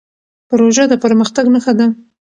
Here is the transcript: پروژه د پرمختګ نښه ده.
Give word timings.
پروژه 0.49 0.83
د 0.91 0.93
پرمختګ 1.03 1.45
نښه 1.53 1.73
ده. 1.79 1.87